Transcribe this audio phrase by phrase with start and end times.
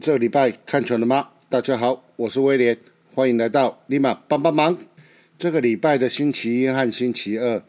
[0.00, 1.28] 这个礼拜看全了吗？
[1.48, 2.76] 大家好，我是威廉，
[3.14, 4.76] 欢迎来到立马帮帮忙。
[5.38, 7.62] 这个礼拜的星期一和星期二，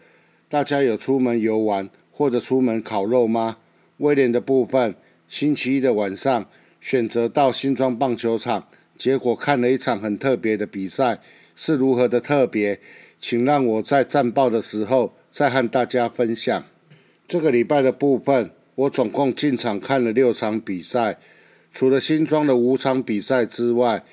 [0.49, 3.58] 大家有出门游玩或者出门烤肉吗？
[3.98, 4.95] 威廉的部分，
[5.27, 6.45] 星期一的晚上
[6.82, 11.20] 选择到新庄棒球场，结果看了一场很特别的比赛，
[11.55, 12.80] 是如何的特别？
[13.20, 16.63] 请让我在战报的时候再和大家分享。
[17.27, 18.52] 这个礼拜的部分。
[18.77, 21.18] 我总共进场看了六场比赛，
[21.77, 24.04] 除了新庄的五场比赛之外，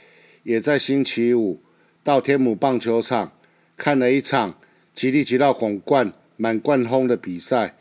[0.42, 1.62] 也在星期五
[2.02, 3.32] 到天母棒球场
[3.74, 4.58] 看了一场
[4.94, 7.74] 吉利吉道广冠满贯轰的比赛。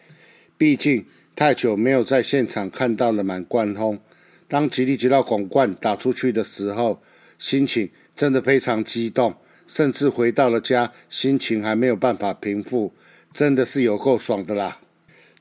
[0.57, 3.99] 毕竟太久没有在现场看到了满贯轰，
[4.47, 7.01] 当吉利吉道广冠打出去的时候，
[7.37, 9.35] 心情真的非常激动，
[9.67, 12.93] 甚至回到了家，心情还没有办法平复，
[13.33, 14.79] 真的是有够爽的啦。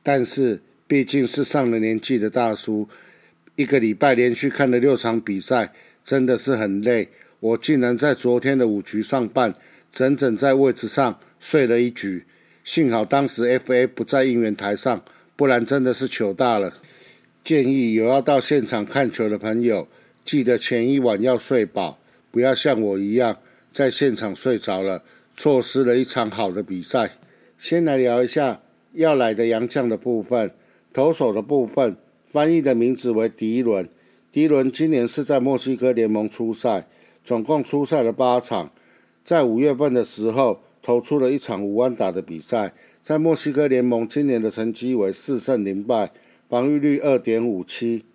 [0.03, 0.63] 但是。
[0.89, 2.87] 毕竟是上了年纪的大叔，
[3.57, 5.73] 一个礼拜连续看了六场比赛，
[6.03, 7.09] 真的是很累。
[7.41, 9.53] 我竟然在昨天的五局上半，
[9.91, 12.25] 整整在位置上睡了一局。
[12.65, 15.05] 幸好当时 FA 不在应援台上，
[15.37, 16.73] 不然真的是糗大了。
[17.45, 19.89] 建议有要到现场看球的朋友，
[20.25, 21.99] 记得前一晚要睡饱，
[22.31, 23.39] 不要像我一样
[23.73, 25.03] 在现场睡着了，
[25.37, 27.11] 错失了一场好的比赛。
[27.59, 30.53] 先来聊一下要来的洋将的部分。
[30.93, 31.97] 投手的部分，
[32.33, 33.87] 翻译的名字为迪伦。
[34.33, 36.89] 迪伦今年是在墨西哥联盟出赛，
[37.23, 38.73] 总共出赛了八场。
[39.23, 42.73] 在五月份的时候，投出了一场五安打的比赛。
[43.03, 46.11] 在墨西哥联盟今年的成绩为四胜零败，
[46.49, 48.07] 防御率二点五七。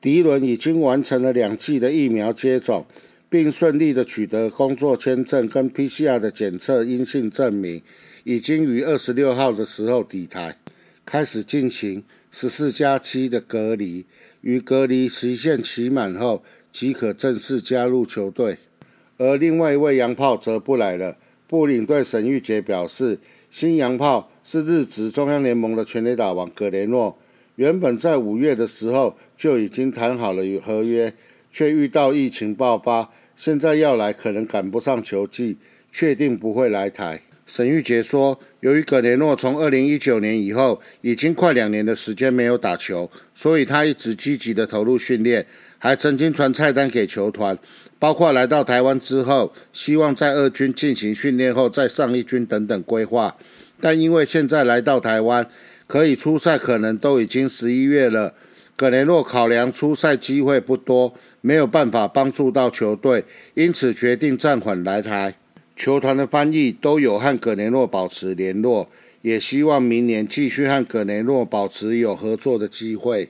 [0.00, 2.86] 迪伦已经完成了两剂的疫苗接种，
[3.28, 7.82] 并顺利的取得工作签证跟 PCR 的检测阴性证明，
[8.22, 10.56] 已经于二十六号的时候抵台，
[11.04, 12.04] 开始进行。
[12.38, 14.04] 十四加七的隔离，
[14.42, 18.58] 于隔离期限期满后即可正式加入球队。
[19.16, 21.16] 而另外一位洋炮则不来了。
[21.46, 23.18] 布领队沈玉杰表示，
[23.50, 27.16] 新洋炮是日职中央联盟的全垒打王葛雷诺，
[27.54, 31.14] 原本在五月的时候就已经谈好了合约，
[31.50, 35.56] 却遇到疫情爆发，现在要来可能赶不上球季，
[35.90, 37.22] 确定不会来台。
[37.46, 45.46] 沈玉杰说：“由于葛雷诺从二零一九年以后已经快两年的时间没有打球，所以他一直积极的投入训练，
[45.78, 47.56] 还曾经传菜单给球团，
[48.00, 53.36] 包括来到台湾之后，希望在二军进行训练后再上一军等等规划。
[53.80, 55.48] 但因为现在来到台湾，
[55.86, 58.34] 可以出赛可能都已经十一月了，
[58.76, 65.36] 葛雷诺考量出赛机会不多，没有办法帮助到球队，因此决定暂缓来台。”
[65.76, 68.88] 球团的翻译都有和葛雷诺保持联络，
[69.20, 73.28] 也希望明年继续和葛雷诺保持有合作的机会。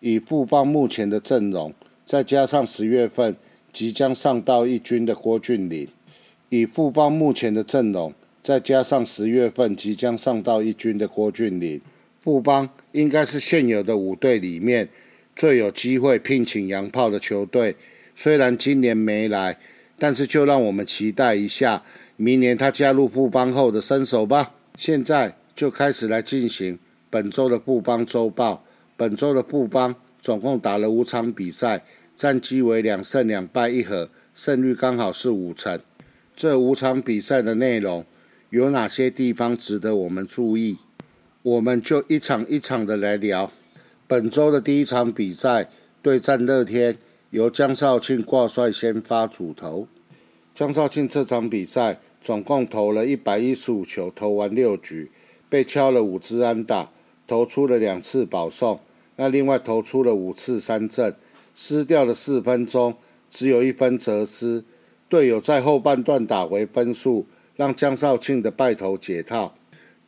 [0.00, 1.72] 以布邦目前的阵容，
[2.04, 3.34] 再加上十月份
[3.72, 5.88] 即将上到一军的郭俊麟，
[6.50, 11.80] 以布邦目前的阵容，再加上十月份即将上到一军的郭俊麟，
[12.22, 14.90] 布邦应该是现有的五队里面
[15.34, 17.76] 最有机会聘请洋炮的球队。
[18.14, 19.56] 虽然今年没来。
[20.00, 21.82] 但是就让我们期待一下
[22.16, 24.54] 明年他加入富邦后的身手吧。
[24.78, 26.78] 现在就开始来进行
[27.10, 28.64] 本周的富邦周报。
[28.96, 31.84] 本周的富邦总共打了五场比赛，
[32.16, 35.78] 战绩为两胜两败一和，胜率刚好是五成。
[36.34, 38.06] 这五场比赛的内容
[38.48, 40.78] 有哪些地方值得我们注意？
[41.42, 43.52] 我们就一场一场的来聊。
[44.06, 45.68] 本周的第一场比赛
[46.00, 46.96] 对战乐天。
[47.30, 49.86] 由江少庆挂帅先发主投，
[50.52, 55.12] 江少庆这场比赛总共投了一百一十五球，投完六局，
[55.48, 56.90] 被敲了五支安打，
[57.28, 58.80] 投出了两次保送，
[59.14, 61.14] 那另外投出了五次三振，
[61.54, 62.96] 失掉了四分钟，
[63.30, 64.64] 只有一分折失，
[65.08, 69.54] 队友在后半段打回分数，让江少庆的败投解套。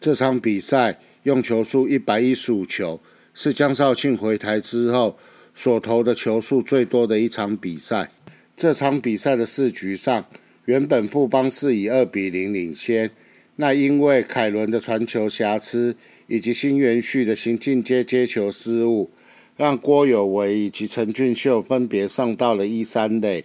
[0.01, 2.99] 这场比赛用球数一百一十五球，
[3.33, 5.17] 是江少庆回台之后。
[5.55, 8.11] 所投的球数最多的一场比赛，
[8.57, 10.25] 这场比赛的四局上，
[10.65, 13.11] 原本富邦是以二比零领先，
[13.57, 15.97] 那因为凯伦的传球瑕疵
[16.27, 19.11] 以及新元旭的行进接接球失误，
[19.57, 23.45] 让郭有为以及陈俊秀分别上到了一三垒。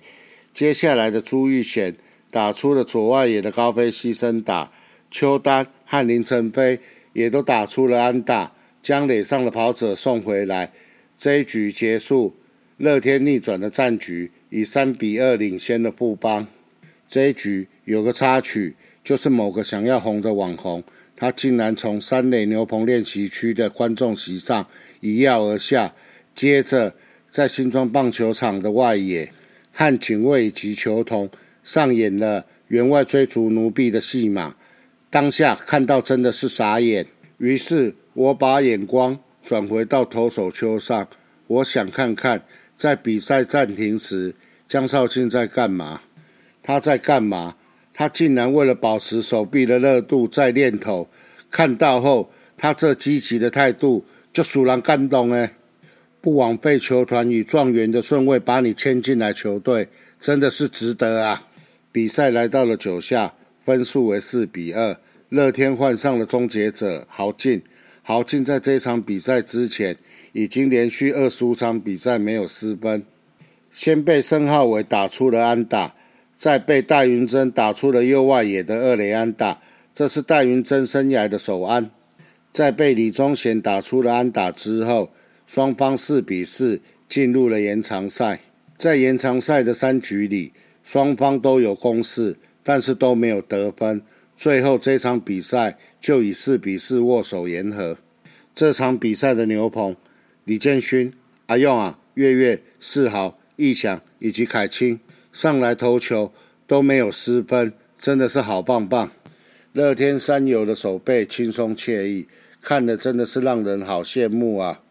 [0.53, 1.95] 接下来的朱玉显
[2.31, 4.71] 打出了左外野的高飞牺牲打，
[5.12, 6.80] 邱丹和林晨飞
[7.13, 10.71] 也都打出了安打，将垒上的跑者送回来。
[11.18, 12.36] 这一局结束，
[12.78, 16.46] 乐天逆转的战局，以三比二领先了富邦。
[17.10, 20.84] 这一局有个插曲，就是某个想要红的网红，
[21.16, 24.68] 他竟然从三垒牛棚练习区的观众席上
[25.00, 25.96] 一跃而下，
[26.36, 26.94] 接着
[27.28, 29.31] 在新庄棒球场的外野，
[29.72, 31.28] 和警卫及球童
[31.63, 34.56] 上演了员外追逐奴婢的戏码。
[35.10, 37.08] 当下看到真的是傻眼，
[37.40, 39.18] 于是我把眼光
[39.48, 41.08] 转回到投手丘上，
[41.48, 42.44] 我想看看
[42.76, 44.36] 在比赛暂停时
[44.68, 46.02] 江少庆在干嘛。
[46.62, 47.56] 他在干嘛？
[47.94, 51.08] 他竟然为了保持手臂的热度在练投。
[51.50, 54.04] 看到后，他这积极的态度
[54.34, 55.54] 就使人感动哎！
[56.20, 59.88] 不枉费球团以状元的顺位把你签进来球队，
[60.20, 61.44] 真的是值得啊！
[61.94, 63.36] 比赛来到了九下。
[63.64, 64.98] 分数为四比二，
[65.30, 67.64] 乐天换上了终结者豪进。
[68.09, 69.98] 豪进在这场比赛之前
[70.31, 73.04] 已经连续二十五场比赛没有失分，
[73.69, 75.94] 先被申浩伟打出了安打，
[76.33, 79.59] 再被戴云珍打出了右外野的二垒安打，
[79.94, 81.92] 这是戴云珍生涯的首安。
[82.54, 85.12] 在被李宗贤打出了安打之后，
[85.45, 86.80] 双方四比四
[87.10, 88.39] 进入了延长赛。
[88.77, 92.38] 在延长赛的三局里，双方都有攻势。
[92.63, 94.01] 但是都没有得分，
[94.38, 97.98] 最后这场比赛就以四比四握手言和。
[98.54, 99.95] 这场比赛的牛棚，
[100.44, 101.12] 李建勋、
[101.48, 105.00] 阿用啊、月月、世豪、易翔以及凯清
[105.34, 106.31] 上来投球
[106.68, 109.12] 都没有失分，真的是好棒棒。
[109.74, 112.28] 乐天三友的手背轻松惬意，
[112.62, 114.81] 看的真的是让人好羡慕啊！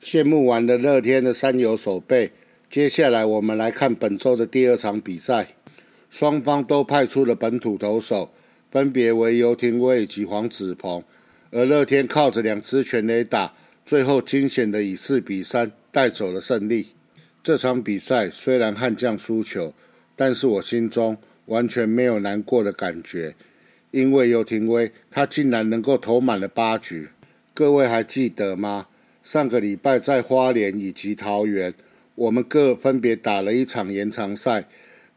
[0.00, 2.32] 羡慕完了乐天的三友手背，
[2.70, 5.48] 接下来我们来看本周的第二场比赛。
[6.10, 8.32] 双方都派出了本土投手，
[8.72, 11.04] 分别为游廷威以及黄子鹏，
[11.50, 13.52] 而乐天靠着两支全垒打，
[13.84, 16.86] 最后惊险的以四比三带走了胜利。
[17.42, 19.74] 这场比赛虽然悍将输球，
[20.16, 23.34] 但是我心中完全没有难过的感觉，
[23.90, 27.10] 因为游廷威他竟然能够投满了八局。
[27.52, 28.86] 各位还记得吗？
[29.22, 31.74] 上个礼拜在花莲以及桃园，
[32.14, 34.66] 我们各分别打了一场延长赛。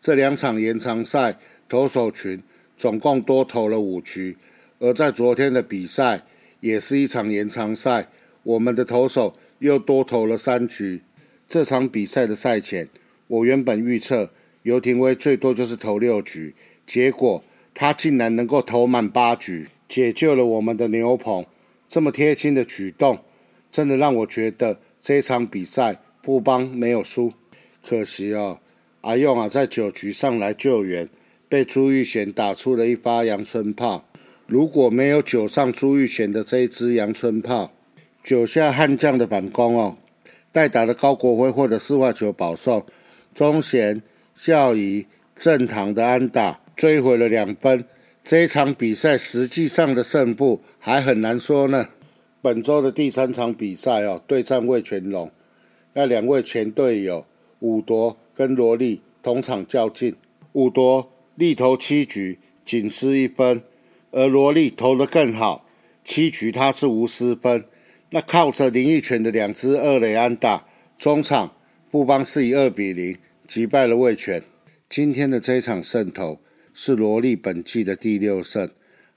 [0.01, 2.43] 这两场延长赛，投手群
[2.77, 4.37] 总共多投了五局，
[4.79, 6.23] 而在昨天的比赛，
[6.59, 8.09] 也是一场延长赛，
[8.43, 11.01] 我们的投手又多投了三局。
[11.47, 12.89] 这场比赛的赛前，
[13.27, 14.31] 我原本预测
[14.63, 16.55] 游廷威最多就是投六局，
[16.85, 17.43] 结果
[17.73, 21.45] 他竟然能够投满八局，解救了我们的牛棚。
[21.87, 23.19] 这么贴心的举动，
[23.71, 27.31] 真的让我觉得这场比赛布邦没有输，
[27.81, 28.59] 可惜哦。
[29.01, 31.07] 阿用啊，在九局上来救援，
[31.47, 34.05] 被朱玉贤打出了一发阳春炮。
[34.47, 37.71] 如果没有九上朱玉贤的这一支阳春炮，
[38.23, 39.97] 九下悍将的反攻哦，
[40.51, 42.85] 代打的高国辉获得四外球保送，
[43.33, 44.01] 中贤、
[44.33, 45.05] 孝仪、
[45.37, 47.85] 正堂的安打追回了两分。
[48.23, 51.89] 这一场比赛实际上的胜负还很难说呢。
[52.41, 55.31] 本周的第三场比赛哦，对战魏全龙，
[55.93, 57.25] 那两位前队友
[57.59, 58.17] 武夺。
[58.37, 60.13] 跟罗莉同场较劲，
[60.51, 63.63] 五夺力投七局仅失一分，
[64.11, 65.67] 而罗莉投得更好，
[66.03, 67.65] 七局他是无失分。
[68.11, 70.65] 那靠着林奕泉的两支二垒安打，
[70.97, 71.55] 中场
[71.91, 74.41] 布邦是以二比零击败了魏权。
[74.87, 76.39] 今天的这场胜投
[76.73, 78.69] 是罗莉本季的第六胜，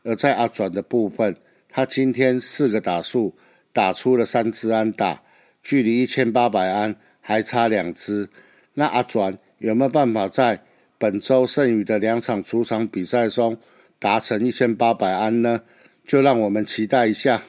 [0.02, 1.36] 而在阿转的部分，
[1.68, 3.34] 他今天四个打数
[3.72, 5.22] 打出了三支安打，
[5.62, 8.28] 距离一千八百安还差两支。
[8.74, 10.64] 那阿转有没有办法在
[10.98, 13.56] 本周剩余的两场主场比赛中
[14.00, 15.62] 达成一千八百安呢？
[16.04, 17.44] 就让我们期待一下。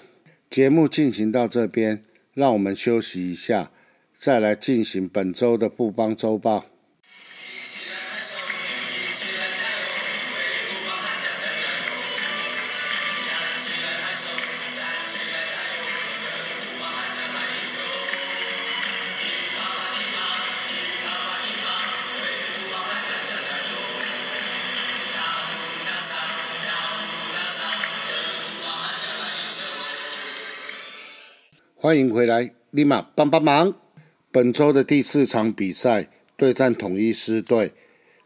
[0.50, 2.04] 节目进行到这边，
[2.34, 3.72] 让我们休息一下，
[4.14, 6.69] 再来进行本周的布邦周报。
[31.82, 33.74] 欢迎回来，立马帮帮忙。
[34.34, 37.72] 本周的第四场比赛对战统一狮队，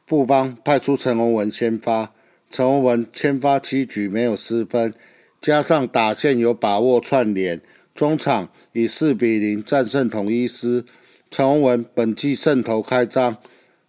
[0.07, 2.15] 布邦派出陈宏文先发，
[2.49, 4.91] 陈宏文先发七局没有失分，
[5.39, 7.61] 加上打线有把握串联，
[7.93, 10.83] 中场以四比零战胜统一狮。
[11.29, 13.37] 陈宏文本季胜投开张，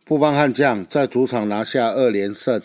[0.04, 2.60] 布邦悍将在主场拿下二连胜。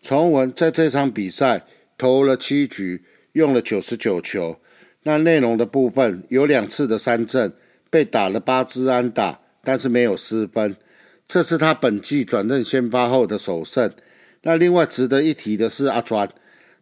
[0.00, 1.66] 陈宏文在这场比赛
[1.98, 4.56] 投了七局，用了九十九球。
[5.02, 7.52] 那内容的部分有两次的三振，
[7.88, 10.76] 被打了八支安打，但是没有失分。
[11.26, 13.90] 这是他本季转任先发后的首胜。
[14.42, 16.28] 那另外值得一提的是阿川，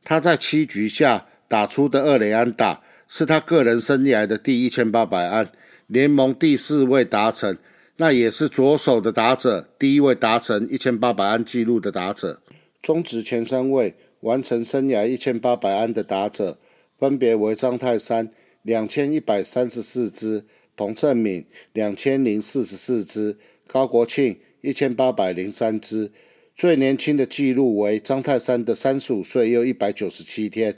[0.02, 5.48] 他在七局下打出的二垒安打，是他个人生涯的第一千八百安，
[5.86, 7.56] 联盟第四位达成。
[8.00, 12.40] 那也是左手的打者第一位达成一千八百安纪录的打者。
[12.80, 16.58] 中职前三位完成生涯一千八百安的打者，
[16.98, 18.30] 分别为张泰山
[18.62, 20.44] 两千一百三十四支，
[20.76, 26.10] 彭正敏两千零四十四支，高国庆一千八百零三支。
[26.56, 30.74] 最年轻的纪录为张泰山的三十五岁又一百九十七天，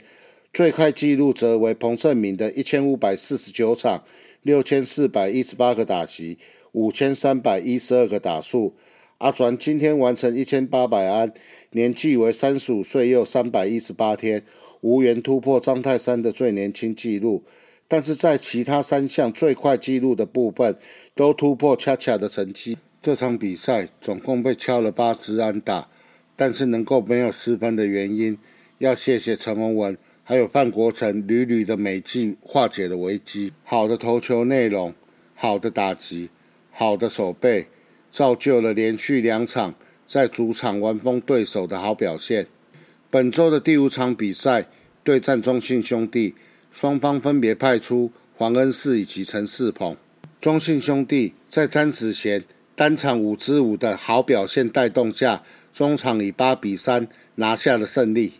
[0.53, 4.03] 最快纪录则为彭正敏的一千五百四十九场，
[4.43, 6.37] 六千四百一十八个打席。
[6.73, 8.77] 五千三百一十二个打数，
[9.17, 11.33] 阿传今天完成一千八百安，
[11.71, 14.45] 年纪为三十五岁又三百一十八天，
[14.81, 17.43] 无缘突破张泰山的最年轻纪录，
[17.87, 20.77] 但是在其他三项最快纪录的部分
[21.15, 22.77] 都突破恰恰的成绩。
[23.01, 25.87] 这场比赛总共被敲了八支安打，
[26.35, 28.37] 但是能够没有失分的原因，
[28.77, 34.93] 要谢谢陈文文还有范国成屡屡的美技化解了危机，好的投球内容，
[35.33, 36.29] 好的打击。
[36.73, 37.67] 好的守备，
[38.13, 39.75] 造就了连续两场
[40.07, 42.47] 在主场完封对手的好表现。
[43.11, 44.69] 本周的第五场比赛
[45.03, 46.33] 对战中信兄弟，
[46.71, 49.97] 双方分别派出黄恩赐以及陈世鹏。
[50.39, 58.35] 中信兄弟在詹子贤单场五支五的好表现带动下，中场以八比三拿下了胜利。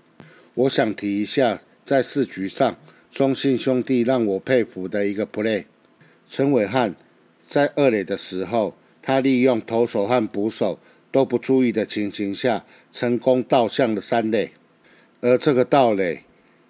[0.54, 2.78] 我想提一下，在四局上，
[3.12, 5.66] 中信兄弟让我佩服的一个 play，
[6.30, 6.96] 陈伟汉。
[7.46, 10.80] 在二垒的时候，他利用投手和捕手
[11.12, 14.54] 都不注意的情形下，成功倒向了三垒。
[15.22, 16.24] 而这个盗垒，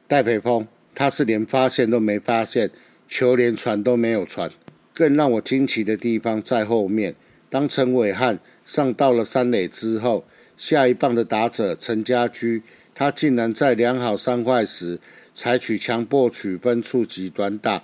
[0.07, 2.69] 戴培峰他是连发现都没发现，
[3.07, 4.51] 球连传都没有传。
[4.93, 7.15] 更让我惊奇的地方在后面，
[7.49, 10.25] 当陈伟汉上到了三垒之后，
[10.57, 12.61] 下一棒的打者陈家驹，
[12.93, 14.99] 他竟然在量好三坏时，
[15.33, 17.83] 采取强迫取分触及短打，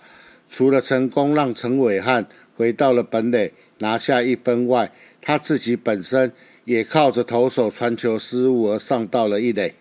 [0.49, 2.27] 除了成功让陈伟汉。
[2.55, 6.33] 回到了本垒拿下一分外，他自己本身
[6.65, 9.75] 也靠着投手传球失误而上到了一垒。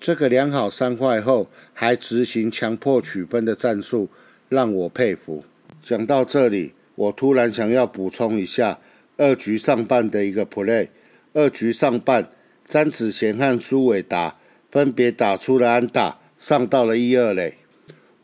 [0.00, 4.08] 这个良好三坏后还执行强迫取分的战术，
[4.48, 5.44] 让我佩服。
[5.82, 8.78] 讲到这里，我突然想要补充一下
[9.18, 10.88] 二局上半的一个 play。
[11.34, 12.30] 二局上半，
[12.66, 14.38] 詹子贤和苏伟达
[14.70, 17.58] 分别打出了安打，上到了一二垒，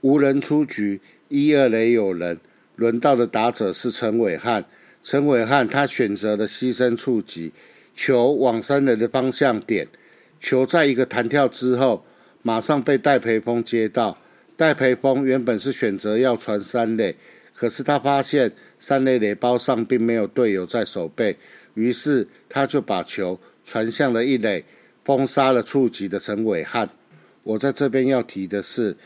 [0.00, 2.40] 无人出局，一二垒有人。
[2.74, 4.64] 轮到的打者是陈伟汉，
[5.02, 7.52] 陈伟汉他选择了牺牲触及，
[7.94, 9.86] 球往三垒的方向点，
[10.40, 12.04] 球在一个弹跳之后，
[12.42, 14.18] 马上被戴培峰接到。
[14.56, 17.16] 戴培峰原本是选择要传三垒，
[17.52, 21.36] 可是他发现三垒垒包上并没有队友在守备，
[21.74, 24.64] 于是他就把球传向了一垒，
[25.04, 26.88] 封杀了触及的陈伟汉。
[27.42, 28.96] 我在这边要提的是，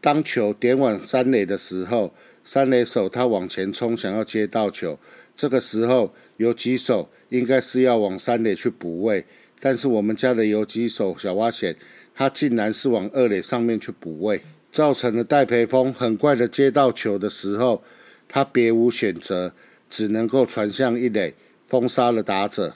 [0.00, 2.12] 当球点往三垒的时候。
[2.48, 4.96] 三垒手他往前冲，想要接到球。
[5.34, 9.26] 这个时候，有几手应该是要往三垒去补位，
[9.60, 11.76] 但是我们家的游击手小蛙险，
[12.14, 17.82] 他竟然是往二垒上面去补位，造成了戴培峰很快的接到球的时候，
[18.28, 19.54] 他别无选择，
[19.88, 21.34] 只能够传向一垒，
[21.68, 22.74] 封杀了打者。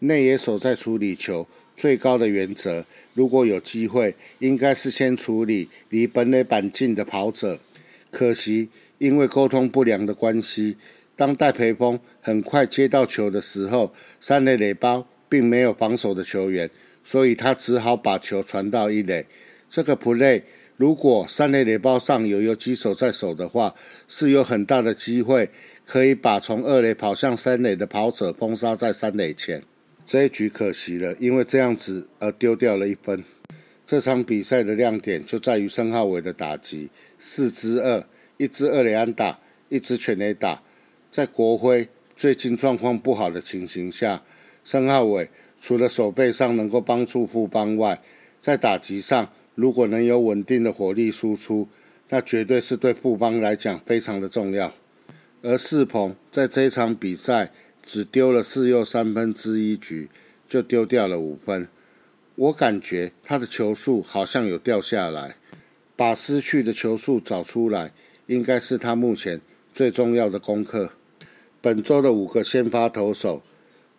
[0.00, 1.46] 内野手在处理球，
[1.76, 2.84] 最高的原则，
[3.14, 7.58] 如果有机会，应该是先处理离本垒板近的跑者。
[8.10, 8.70] 可惜。
[8.98, 10.76] 因为沟通不良的关系，
[11.16, 16.68] 当戴培峰很快接到球的时候，三垒垒包并没有防守的球员，
[17.02, 19.24] 所以他只好把球传到一垒。
[19.70, 20.42] 这个 play
[20.76, 23.74] 如果三垒垒包上有游击手在守的话，
[24.06, 25.48] 是有很大的机会
[25.86, 29.62] 可以把从二垒跑向三垒的跑者封杀在三垒前。
[30.04, 33.24] 这一局可惜了，因为这样子而丢掉了一分。
[33.86, 38.04] 这场比赛的亮点就在于申浩伟的打击，四支二。
[38.36, 39.38] 一支二垒安打，
[39.70, 40.62] 一支全垒打，
[41.10, 44.22] 在国辉最近状况不好的情形下，
[44.64, 48.00] 申浩伟除了手背上能够帮助富邦外，
[48.40, 51.68] 在打击上如果能有稳定的火力输出，
[52.08, 54.72] 那绝对是对富邦来讲非常的重要。
[55.42, 57.52] 而世鹏在这场比赛
[57.82, 60.08] 只丢了四又三分之一局，
[60.48, 61.68] 就丢掉了五分，
[62.36, 65.36] 我感觉他的球速好像有掉下来，
[65.96, 67.92] 把失去的球速找出来。
[68.26, 69.40] 应该是他目前
[69.74, 70.92] 最重要的功课。
[71.60, 73.42] 本周的五个先发投手，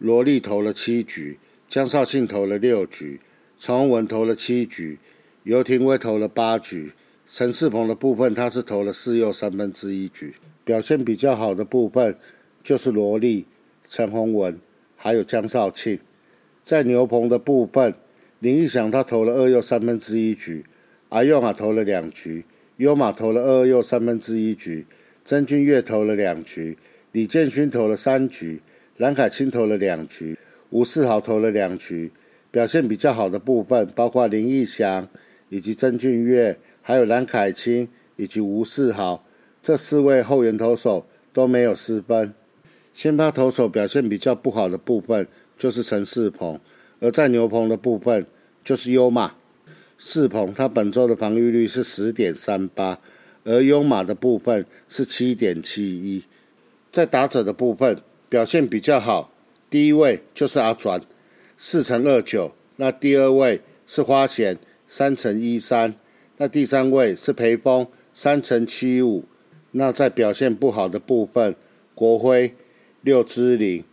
[0.04, 3.22] 罗莉投了七局，江少庆投了六局，
[3.58, 5.00] 陈宏文投了七局，
[5.44, 6.92] 尤廷威投了八局，
[7.26, 10.34] 陈世鹏的部分他是投了四又三分之一局。
[10.66, 12.18] 表现比较好的部分
[12.62, 13.46] 就是罗莉、
[13.90, 14.60] 陈宏文
[14.98, 15.98] 还有江少庆。
[16.66, 17.94] 在牛棚的部分，
[18.40, 20.66] 林义祥他投了二又三分之一局，
[21.08, 22.44] 阿佑啊投了两局。
[22.76, 24.86] 优马投了二又三分之一局，
[25.24, 26.78] 曾俊岳投了两局，
[27.14, 28.62] 李建勋投了三局，
[28.98, 30.38] 蓝凯清投了两局，
[30.70, 32.12] 吴世豪投了两局。
[32.52, 35.10] 表现比较好的部分包括林义祥
[35.50, 39.26] 以及曾俊岳，还有蓝凯清以及吴世豪
[39.60, 42.32] 这四位后援投手都没有失分。
[42.94, 46.60] 先发投手表现比较不好的部分就是陈世鹏，
[47.00, 48.28] 而在牛棚的部分
[48.64, 49.34] 就是优马。
[49.98, 53.00] 世鹏他本周的防御率是十点三八，
[53.46, 56.24] 而优马的部分是七点七一。
[56.92, 57.98] 在打者的部分
[58.34, 59.32] 表现比较好，
[59.70, 61.00] 第一位就是阿转。
[61.56, 65.94] 四乘二九，那第二位是花贤三乘一三，
[66.38, 69.26] 那第三位是裴峰三乘七五。
[69.74, 71.56] 那在表现不好的部分，
[71.94, 72.56] 国辉
[73.02, 73.84] 六支零，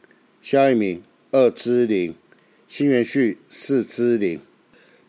[0.40, 2.14] 肖一鸣二支零，
[2.66, 4.40] 新元旭四支零。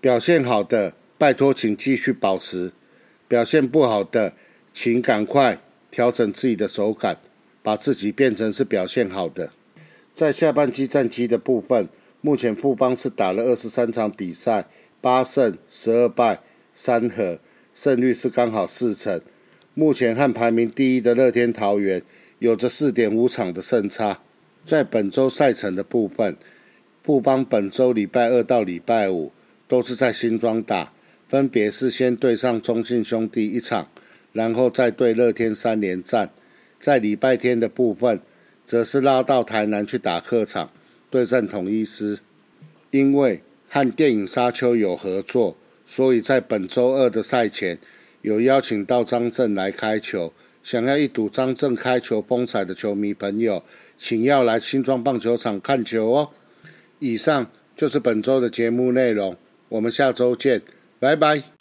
[0.01, 2.73] 表现好的，拜托请继续保持；
[3.29, 4.33] 表现不好的，
[4.73, 7.17] 请赶快调整自己的手感，
[7.63, 9.51] 把自己变成是表现好的。
[10.13, 11.87] 在下半季战绩的部分。
[12.23, 14.67] 目前富邦是打了二十三场比赛，
[15.01, 16.39] 八胜十二败
[16.71, 17.39] 三和，
[17.73, 19.19] 胜率是刚好四成。
[19.73, 22.03] 目前和排名第一的乐天桃园
[22.37, 24.21] 有着四点五场的胜差。
[24.63, 26.37] 在本周赛程的部分，
[27.03, 29.31] 富邦本周礼拜二到礼拜五
[29.67, 30.93] 都是在新庄打，
[31.27, 33.87] 分别是先对上中信兄弟一场，
[34.31, 36.29] 然后再对乐天三连战。
[36.81, 38.19] 在礼拜天的部分，
[38.65, 40.69] 则是拉到台南去打客场。
[41.09, 42.19] 对战统一师，
[42.89, 47.77] 因为和电影《沙丘》有合作，所以在本周二的赛前
[48.21, 50.33] 有邀请到张震来开球。
[50.63, 53.63] 想要一睹张震开球风采的球迷朋友，
[53.97, 56.29] 请要来新庄棒球场看球哦。
[56.99, 59.35] 以上就是本周的节目内容，
[59.69, 60.61] 我们下周见，
[60.99, 61.60] 拜拜。